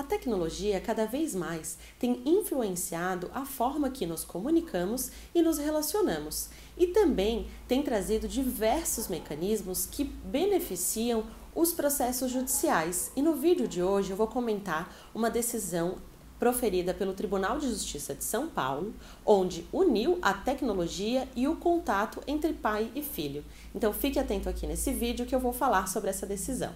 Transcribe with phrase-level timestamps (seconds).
[0.00, 6.48] A tecnologia cada vez mais tem influenciado a forma que nos comunicamos e nos relacionamos,
[6.74, 11.24] e também tem trazido diversos mecanismos que beneficiam
[11.54, 13.12] os processos judiciais.
[13.14, 15.96] E no vídeo de hoje eu vou comentar uma decisão
[16.38, 18.94] proferida pelo Tribunal de Justiça de São Paulo,
[19.26, 23.44] onde uniu a tecnologia e o contato entre pai e filho.
[23.74, 26.72] Então fique atento aqui nesse vídeo que eu vou falar sobre essa decisão.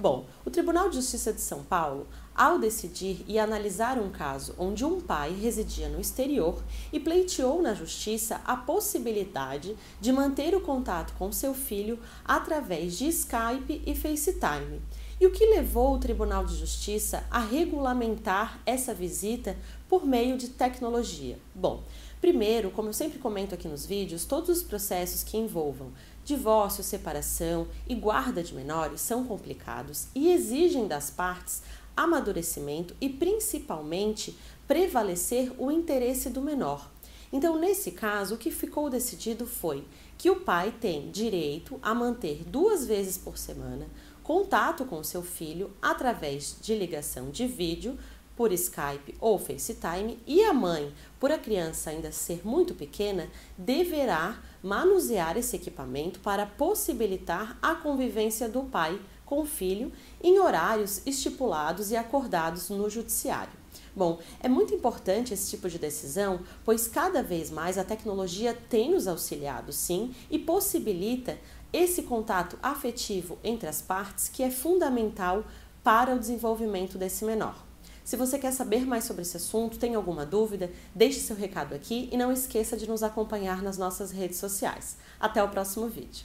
[0.00, 4.84] Bom, o Tribunal de Justiça de São Paulo, ao decidir e analisar um caso onde
[4.84, 6.62] um pai residia no exterior
[6.92, 13.08] e pleiteou na Justiça a possibilidade de manter o contato com seu filho através de
[13.08, 14.80] Skype e FaceTime.
[15.20, 19.56] E o que levou o Tribunal de Justiça a regulamentar essa visita
[19.88, 21.40] por meio de tecnologia?
[21.52, 21.82] Bom,
[22.20, 25.92] Primeiro, como eu sempre comento aqui nos vídeos, todos os processos que envolvam
[26.28, 31.62] divórcio, separação e guarda de menores são complicados e exigem das partes
[31.96, 36.90] amadurecimento e principalmente prevalecer o interesse do menor.
[37.32, 39.84] Então, nesse caso, o que ficou decidido foi
[40.18, 43.86] que o pai tem direito a manter duas vezes por semana
[44.22, 47.98] contato com seu filho através de ligação de vídeo
[48.38, 54.40] por Skype ou FaceTime e a mãe, por a criança ainda ser muito pequena, deverá
[54.62, 59.90] manusear esse equipamento para possibilitar a convivência do pai com o filho
[60.22, 63.52] em horários estipulados e acordados no judiciário.
[63.94, 68.92] Bom, é muito importante esse tipo de decisão, pois cada vez mais a tecnologia tem
[68.92, 71.36] nos auxiliado, sim, e possibilita
[71.72, 75.44] esse contato afetivo entre as partes que é fundamental
[75.82, 77.67] para o desenvolvimento desse menor.
[78.08, 82.08] Se você quer saber mais sobre esse assunto, tem alguma dúvida, deixe seu recado aqui
[82.10, 84.96] e não esqueça de nos acompanhar nas nossas redes sociais.
[85.20, 86.24] Até o próximo vídeo.